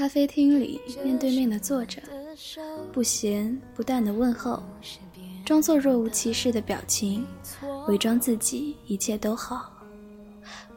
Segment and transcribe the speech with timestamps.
[0.00, 2.00] 咖啡厅里，面对面的坐着，
[2.90, 4.62] 不咸不淡的问候，
[5.44, 7.26] 装作若无其事的表情，
[7.86, 9.70] 伪装自己一切都好，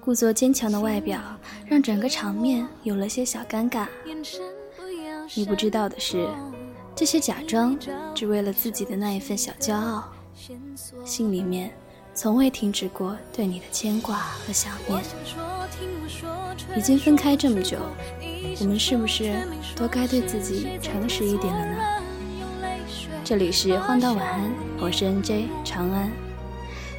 [0.00, 1.20] 故作坚强的外表，
[1.64, 3.86] 让整个场面有了些小尴尬。
[5.36, 6.28] 你不知道的是，
[6.96, 7.78] 这些假装
[8.16, 10.12] 只为了自己的那一份小骄傲，
[11.04, 11.72] 心里面
[12.14, 15.02] 从未停止过对你的牵挂和想念。
[16.76, 17.78] 已经分开这么久。
[18.60, 19.34] 我们是不是
[19.74, 21.76] 都该对自己诚实一点了呢？
[23.24, 26.10] 这里是荒岛晚安，我是 NJ 长安。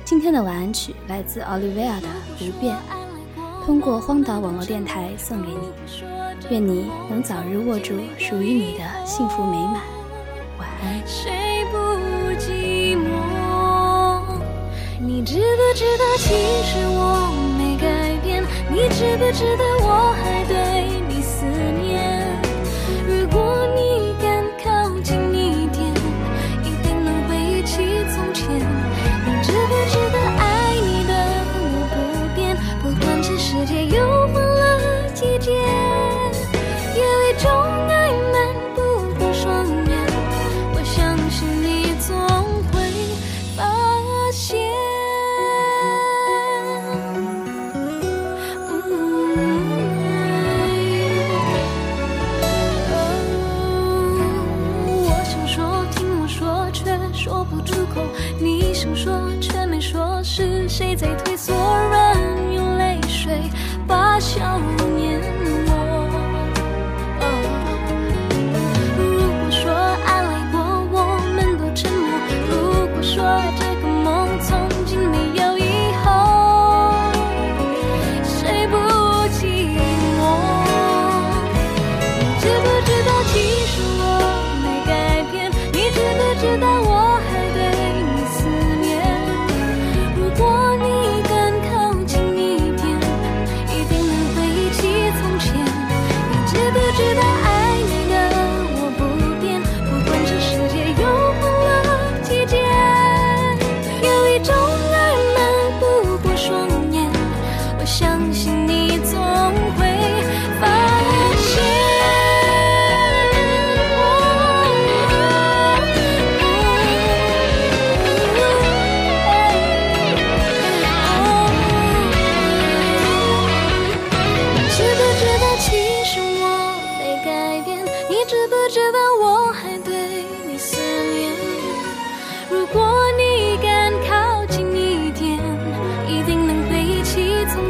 [0.03, 2.07] 今天的晚安曲来自 Olivia 的
[2.51, 2.75] 《不变》，
[3.65, 5.69] 通过荒岛网络电台送给你。
[6.49, 9.81] 愿你能早日握住属于你的幸福美满。
[10.59, 11.52] 晚安。
[19.13, 20.72] 值不值得我还等
[58.39, 61.53] 你想说却没说是谁在退缩？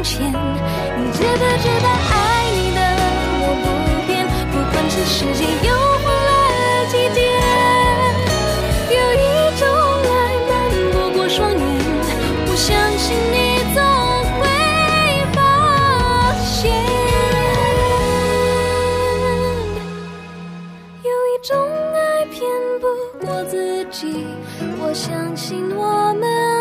[0.04, 2.80] 前，你知不知道，爱你的
[3.40, 3.66] 我不
[4.06, 4.12] 变，
[4.52, 5.72] 不管这世界又
[6.04, 7.24] 换了几点。
[8.90, 9.24] 有一
[9.58, 9.66] 种
[10.04, 10.14] 爱
[10.46, 10.52] 瞒
[10.92, 11.62] 不过双眼，
[12.46, 13.34] 我相信你
[13.74, 13.80] 总
[14.38, 14.42] 会
[15.32, 15.38] 发
[16.44, 16.52] 现。
[21.02, 21.56] 有一种
[21.94, 22.38] 爱骗
[22.78, 22.84] 不
[23.26, 24.26] 过自己，
[24.78, 26.53] 我相信我们。